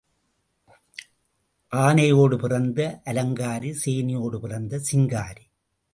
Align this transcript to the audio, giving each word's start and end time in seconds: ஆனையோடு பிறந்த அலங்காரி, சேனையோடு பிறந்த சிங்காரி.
ஆனையோடு 1.71 2.35
பிறந்த 2.35 3.01
அலங்காரி, 3.05 3.71
சேனையோடு 3.85 4.39
பிறந்த 4.39 4.81
சிங்காரி. 4.91 5.45